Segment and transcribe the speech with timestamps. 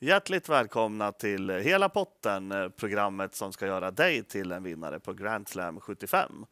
[0.00, 5.12] Hjärtligt välkomna till Hela potten, eh, programmet som ska göra dig till en vinnare på
[5.12, 6.46] Grand Slam 75.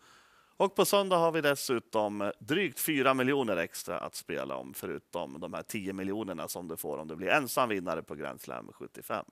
[0.57, 5.55] Och på söndag har vi dessutom drygt 4 miljoner extra att spela om, förutom de
[5.55, 9.25] här 10 miljonerna som du får om du blir ensam vinnare på Grand Slam 75.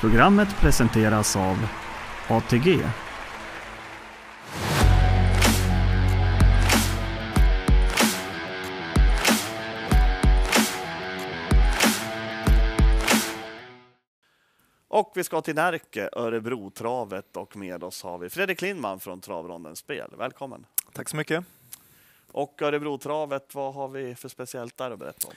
[0.00, 1.56] Programmet presenteras av
[2.28, 2.80] ATG.
[14.98, 19.78] Och vi ska till Närke, Örebrotravet och med oss har vi Fredrik Lindman från Travrondens
[19.78, 20.14] Spel.
[20.18, 20.66] Välkommen!
[20.92, 21.44] Tack så mycket.
[22.32, 25.34] Och Örebrotravet, vad har vi för speciellt där att berätta om?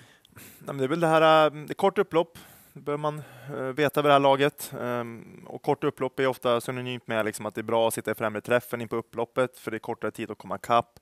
[0.60, 2.38] Nej, det är väl det här, äh, det är kort upplopp,
[2.74, 4.74] det bör man äh, veta vid det här laget.
[4.80, 8.12] Um, och kort upplopp är ofta synonymt med liksom att det är bra att sitta
[8.12, 11.00] i främre träffen in på upploppet, för det är kortare tid att komma kapp.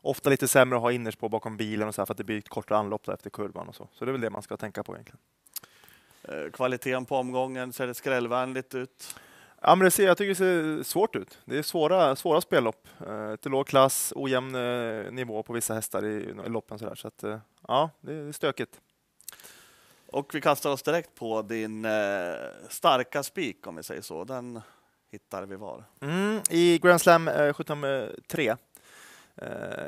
[0.00, 2.38] Ofta lite sämre att ha innerspår bakom bilen och så här, för att det blir
[2.38, 3.88] ett kortare anlopp efter kurvan och så.
[3.92, 5.18] Så det är väl det man ska tänka på egentligen.
[6.22, 9.14] Eh, kvaliteten på omgången, ser det skrällvänligt ut?
[9.60, 11.38] Ja, men det ser, jag tycker det ser svårt ut.
[11.44, 12.88] Det är svåra, svåra spellopp.
[13.06, 16.78] Eh, till låg klass, ojämn eh, nivå på vissa hästar i, i loppen.
[16.78, 16.94] Så, där.
[16.94, 17.24] så att,
[17.68, 18.80] ja, det är stökigt.
[20.06, 22.34] Och vi kastar oss direkt på din eh,
[22.68, 24.24] starka spik, om vi säger så.
[24.24, 24.60] Den
[25.10, 25.84] hittar vi var?
[26.00, 28.56] Mm, I Grand Slam eh, 73 Eh,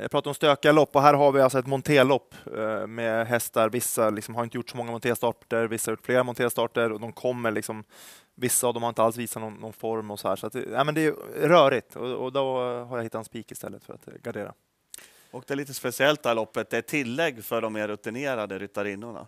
[0.00, 3.68] jag pratar om stökiga lopp och här har vi alltså ett monterlopp eh, med hästar.
[3.68, 7.12] Vissa liksom har inte gjort så många monterstarter, vissa har gjort flera monterstarter och de
[7.12, 7.84] kommer liksom
[8.36, 10.36] Vissa av dem har inte alls visat någon, någon form och så här.
[10.36, 11.12] Så att, ja, men det är
[11.48, 14.52] rörigt och, och, då har jag hittat en spik istället för att gardera.
[15.30, 16.70] Och det är lite speciellt det här loppet.
[16.70, 19.26] Det är tillägg för de mer rutinerade ryttarinnorna.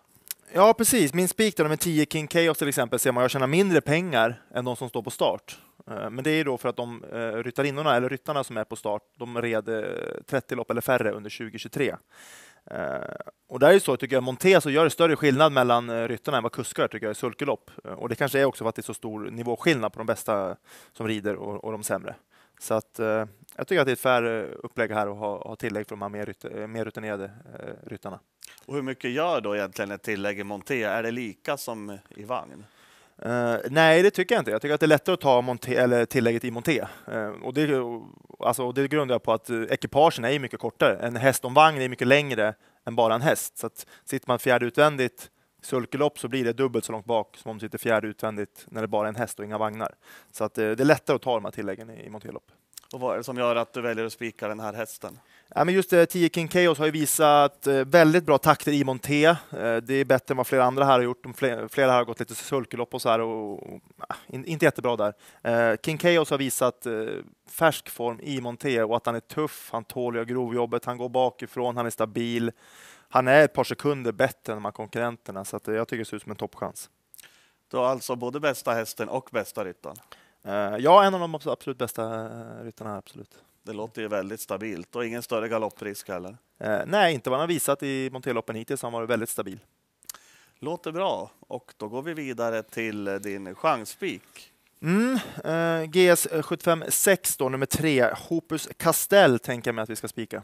[0.53, 1.15] Ja, precis.
[1.15, 4.65] Min spik med 10 King Chaos till exempel ser man jag tjänar mindre pengar än
[4.65, 5.59] de som står på start.
[5.91, 8.77] Eh, men det är då för att de eh, ryttarinnorna, eller ryttarna som är på
[8.77, 9.83] start, de red eh,
[10.27, 11.97] 30 lopp eller färre under 2023.
[13.49, 16.37] Och där är ju så, tycker jag, Monté så gör det större skillnad mellan ryttarna
[16.37, 17.71] än vad kuskar tycker jag i sulkelopp.
[17.85, 20.57] Och det kanske är också för att det är så stor nivåskillnad på de bästa
[20.93, 22.15] som rider och, och de sämre.
[22.61, 22.99] Så att,
[23.57, 26.03] jag tycker att det är ett färre upplägg här att ha, ha tillägg för de
[26.03, 27.31] här mer, ryt, mer rutinerade
[27.87, 28.21] ryttarna.
[28.67, 30.83] Och hur mycket gör då egentligen ett tillägg i Monté?
[30.83, 32.65] Är det lika som i vagn?
[33.25, 34.51] Uh, nej, det tycker jag inte.
[34.51, 36.87] Jag tycker att det är lättare att ta monté, eller tillägget i monté.
[37.13, 37.83] Uh, och det,
[38.39, 40.97] alltså, det grundar jag på att eh, ekipagen är mycket kortare.
[40.97, 42.55] En häst och vagn är mycket längre
[42.87, 43.59] än bara en häst.
[43.59, 45.31] Så att sitter man fjärde utvändigt
[45.63, 48.83] sulkelopp så blir det dubbelt så långt bak som om du sitter fjärde utvändigt när
[48.83, 49.95] det bara är en häst och inga vagnar.
[50.33, 52.51] Så att uh, det är lättare att ta de här tilläggen i, i montélopp.
[52.93, 55.19] Och vad är det som gör att du väljer att spika den här hästen?
[55.55, 58.85] Ja, men just det, 10 King Chaos har ju visat eh, väldigt bra takter i
[58.85, 59.25] monté.
[59.25, 59.37] Eh,
[59.83, 61.27] det är bättre än vad flera andra här har gjort.
[61.37, 63.81] Flera här har gått lite sulkelopp och så här och, och
[64.33, 65.15] inte jättebra där.
[65.43, 66.87] Eh, King Chaos har visat
[67.51, 71.77] färsk form i monté och att han är tuff, han tål grovjobbet, han går bakifrån,
[71.77, 72.53] han är stabil.
[73.09, 76.05] Han är ett par sekunder bättre än de här konkurrenterna så att jag tycker det
[76.05, 76.91] ser ut som en toppchans.
[77.71, 79.97] Du har alltså både bästa hästen och bästa ryttaren?
[80.79, 82.29] Ja, en av de absolut bästa
[82.63, 83.43] ryttarna, absolut.
[83.67, 86.37] Det låter ju väldigt stabilt och ingen större galopprisk heller.
[86.59, 88.83] Eh, nej, inte vad han har visat i Monteloppen hittills.
[88.83, 89.61] Han har varit väldigt stabil.
[90.59, 94.53] Låter bra och då går vi vidare till din chansspik.
[94.83, 98.11] Mm, eh, GS 75 6 då, nummer tre.
[98.29, 100.43] Hopus Castell tänker jag mig att vi ska spika.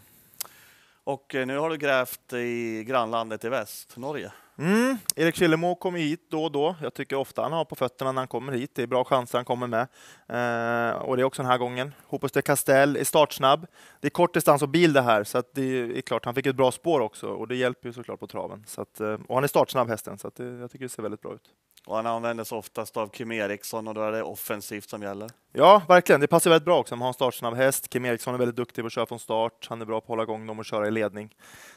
[1.04, 4.32] Och eh, nu har du grävt i grannlandet i väst, Norge.
[4.58, 4.96] Mm.
[5.16, 6.76] Erik Killemo kommer hit då och då.
[6.82, 8.70] Jag tycker ofta han har på fötterna när han kommer hit.
[8.74, 9.80] Det är bra chanser han kommer med.
[10.28, 11.94] Eh, och det är också den här gången.
[12.06, 13.66] Hoppas de Castell är startsnabb.
[14.00, 16.24] Det är kort distans och bil det här, så att det är klart.
[16.24, 18.64] Han fick ett bra spår också och det hjälper ju såklart på traven.
[18.66, 21.02] Så att, eh, och han är startsnabb hästen, så att det, jag tycker det ser
[21.02, 21.50] väldigt bra ut.
[21.86, 25.30] Och han använder sig oftast av Kim Eriksson och då är det offensivt som gäller.
[25.52, 26.20] Ja, verkligen.
[26.20, 26.96] Det passar väldigt bra också.
[26.96, 27.88] Man har en startsnabb häst.
[27.88, 29.66] Kim Eriksson är väldigt duktig på att köra från start.
[29.70, 31.34] Han är bra på att hålla igång dem och köra i ledning.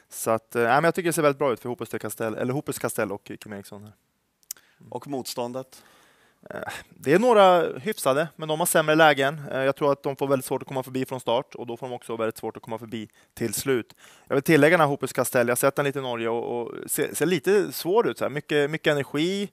[0.10, 2.54] Så att, äh, men jag tycker det ser väldigt bra ut för Hopus Castell, eller
[2.54, 3.84] Hopus Castell och Kim Eriksson.
[3.84, 3.94] Här.
[4.90, 5.84] Och motståndet?
[6.50, 9.42] Eh, det är några hyfsade, men de har sämre lägen.
[9.52, 11.78] Eh, jag tror att de får väldigt svårt att komma förbi från start och då
[11.78, 13.96] får de också väldigt svårt att komma förbi till slut.
[14.28, 15.48] Jag vill tillägga den här Hopus Castell.
[15.48, 18.18] Jag har sett den lite i Norge och, och ser, ser, lite svår ut.
[18.18, 18.30] Så här.
[18.30, 19.50] Mycket, mycket energi,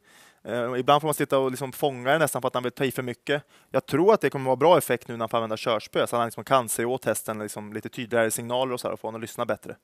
[0.49, 2.85] Uh, ibland får man sitta och liksom fånga den nästan för att han vill ta
[2.85, 3.43] i för mycket.
[3.71, 6.17] Jag tror att det kommer vara bra effekt nu när han får använda körspö, så
[6.17, 9.09] han liksom kan se åt hästen liksom lite tydligare signaler och, så här, och få
[9.09, 9.77] honom att lyssna bättre.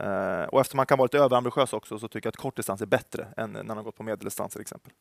[0.00, 2.86] Uh, och eftersom man kan vara lite överambitiös också så tycker jag att kortdistans är
[2.86, 4.92] bättre än när han gått på medeldistans till exempel.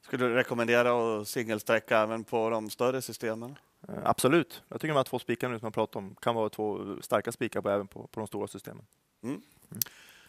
[0.00, 3.58] Skulle du rekommendera att singelsträcka även på de större systemen?
[3.88, 4.62] Uh, absolut.
[4.68, 7.60] Jag tycker de här två spikarna som jag pratar om kan vara två starka spikar
[7.60, 8.86] på, även på, på de stora systemen.
[9.22, 9.34] Mm.
[9.34, 9.80] Mm.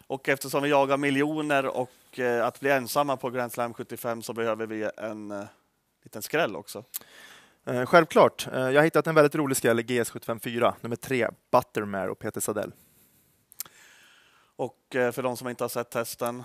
[0.07, 4.34] Och eftersom vi jagar miljoner och eh, att bli ensamma på Grand Slam 75 så
[4.34, 5.44] behöver vi en eh,
[6.04, 6.84] liten skräll också.
[7.66, 8.48] Eh, självklart.
[8.54, 12.42] Eh, jag har hittat en väldigt rolig skräll i GS754, nummer tre, Buttermare och Peter
[12.42, 12.72] Sadell.
[14.56, 16.44] Och eh, för de som inte har sett testen?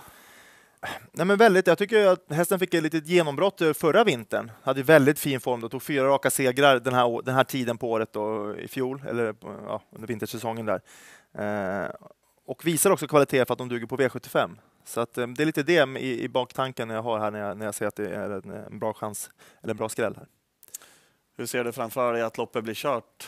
[1.11, 1.67] Nej, men väldigt.
[1.67, 4.51] Jag tycker att hästen fick ett litet genombrott eh, förra vintern.
[4.63, 5.61] Hade väldigt fin form.
[5.61, 5.69] Då.
[5.69, 9.35] Tog fyra raka segrar den här, den här tiden på året då, i fjol, eller
[9.41, 10.81] ja, under vintersäsongen där.
[12.45, 14.57] Och visar också kvalitet för att de duger på V75.
[14.85, 17.57] Så att, eh, det är lite det i, i baktanken jag har här när jag,
[17.57, 19.29] när jag ser att det är en, en bra chans,
[19.61, 20.15] eller en bra skräll.
[20.17, 20.27] Här.
[21.37, 23.27] Hur ser du framför dig att loppet blir kört?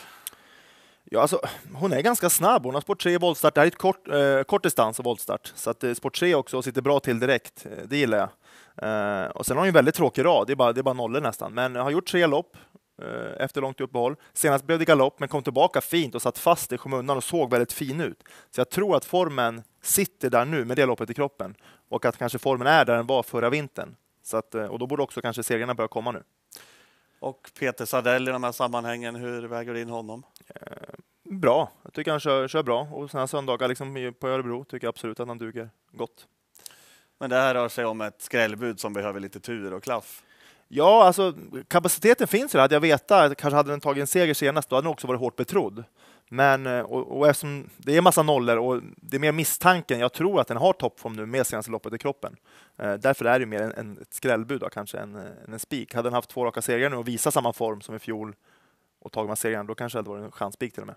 [1.04, 1.40] Ja, alltså,
[1.74, 2.64] hon är ganska snabb.
[2.64, 3.54] Hon har sport 3 i voltstart.
[3.54, 5.52] Det här är ett kort, eh, kort distans och voltstart.
[5.54, 7.66] Så att eh, sport 3 också sitter bra till direkt.
[7.66, 8.28] Eh, det gillar jag.
[8.76, 10.46] Eh, och sen har hon en väldigt tråkig rad.
[10.46, 11.54] Det är bara, det är bara nollor nästan.
[11.54, 12.56] Men har gjort tre lopp
[13.38, 14.16] efter långt uppehåll.
[14.32, 17.50] Senast blev det galopp, men kom tillbaka fint och satt fast i skymundan och såg
[17.50, 18.22] väldigt fin ut.
[18.50, 21.54] Så jag tror att formen sitter där nu med det loppet i kroppen
[21.88, 23.96] och att kanske formen är där den var förra vintern.
[24.22, 26.22] Så att, eh, och då borde också kanske segrarna börja komma nu.
[27.20, 30.22] Och Peter Sardell i de här sammanhangen, hur väger du in honom?
[31.30, 31.72] bra.
[31.82, 35.20] Jag tycker han kör, kör bra och sådana söndagar liksom på Örebro tycker jag absolut
[35.20, 36.26] att han duger gott.
[37.18, 40.22] Men det här rör sig om ett skrällbud som behöver lite tur och klaff.
[40.76, 41.34] Ja, alltså
[41.68, 42.58] kapaciteten finns ju.
[42.58, 45.20] Hade jag vetat, kanske hade den tagit en seger senast, då hade den också varit
[45.20, 45.84] hårt betrodd.
[46.28, 50.12] Men eh, och, och eftersom det är massa nollor och det är mer misstanken, jag
[50.12, 52.36] tror att den har toppform nu med senaste loppet i kroppen.
[52.76, 55.58] Eh, därför är det mer en, en, ett skrällbud då, kanske än eh, en, en
[55.58, 55.94] spik.
[55.94, 58.34] Hade den haft två raka segrar nu och visat samma form som i fjol
[59.00, 60.96] och tagit med segrarna, då kanske det hade varit en chansspik till och med.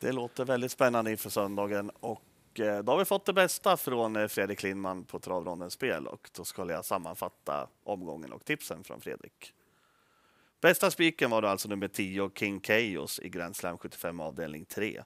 [0.00, 2.22] Det låter väldigt spännande inför söndagen och
[2.52, 6.06] och eh, då har vi fått det bästa från eh, Fredrik Lindman på Travrondens spel
[6.06, 9.54] och då ska jag sammanfatta omgången och tipsen från Fredrik.
[10.60, 15.02] Bästa spiken var då alltså nummer 10, King Chaos i Grand Slam 75 avdelning 3.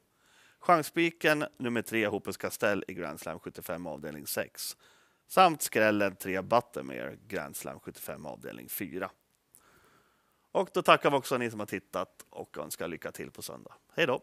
[0.61, 4.77] Chansspiken nummer 3, Hopus Castell i Grand Slam 75 avdelning 6.
[5.29, 9.11] Samt skrällen 3, Buttermere, Grand Slam 75 avdelning 4.
[10.53, 13.75] Och då tackar vi också ni som har tittat och önskar lycka till på söndag.
[13.95, 14.23] Hej då!